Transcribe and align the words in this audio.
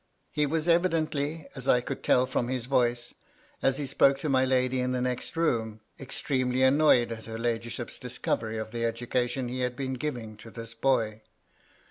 He 0.31 0.47
was 0.47 0.67
evidently— 0.67 1.45
as 1.55 1.67
I 1.67 1.79
could 1.79 2.01
tell 2.01 2.25
frt)m 2.25 2.51
his 2.51 2.65
voice, 2.65 3.13
as 3.61 3.77
he 3.77 3.85
spoke 3.85 4.17
to 4.21 4.29
my 4.29 4.43
lady 4.45 4.81
in 4.81 4.93
the 4.93 4.99
next" 4.99 5.37
room— 5.37 5.79
ex 5.99 6.19
tremely 6.23 6.67
annoyed 6.67 7.11
at 7.11 7.27
her 7.27 7.37
ladyship's 7.37 7.99
discovery 7.99 8.57
of 8.57 8.71
the 8.71 8.83
education 8.83 9.47
he 9.47 9.59
had 9.59 9.75
been 9.75 9.93
giving 9.93 10.37
to 10.37 10.49
this 10.49 10.73
boy. 10.73 11.21